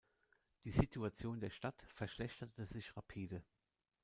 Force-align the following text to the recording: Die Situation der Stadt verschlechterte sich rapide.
Die 0.63 0.71
Situation 0.71 1.39
der 1.39 1.51
Stadt 1.51 1.79
verschlechterte 1.93 2.65
sich 2.65 2.97
rapide. 2.97 3.43